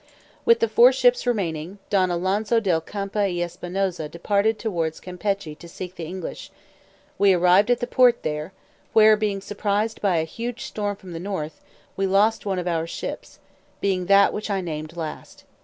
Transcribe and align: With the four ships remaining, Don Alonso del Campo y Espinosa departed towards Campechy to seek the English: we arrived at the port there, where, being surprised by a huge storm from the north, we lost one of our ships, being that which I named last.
With 0.45 0.61
the 0.61 0.67
four 0.67 0.91
ships 0.91 1.27
remaining, 1.27 1.77
Don 1.91 2.09
Alonso 2.09 2.59
del 2.59 2.81
Campo 2.81 3.19
y 3.19 3.37
Espinosa 3.39 4.09
departed 4.09 4.57
towards 4.57 4.99
Campechy 4.99 5.53
to 5.59 5.69
seek 5.69 5.93
the 5.93 6.05
English: 6.05 6.49
we 7.19 7.33
arrived 7.33 7.69
at 7.69 7.81
the 7.81 7.85
port 7.85 8.23
there, 8.23 8.51
where, 8.93 9.15
being 9.15 9.41
surprised 9.41 10.01
by 10.01 10.17
a 10.17 10.23
huge 10.23 10.63
storm 10.63 10.95
from 10.95 11.13
the 11.13 11.19
north, 11.19 11.61
we 11.95 12.07
lost 12.07 12.47
one 12.47 12.57
of 12.57 12.67
our 12.67 12.87
ships, 12.87 13.37
being 13.79 14.07
that 14.07 14.33
which 14.33 14.49
I 14.49 14.59
named 14.59 14.97
last. 14.97 15.43